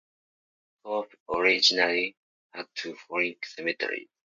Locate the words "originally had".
1.29-2.65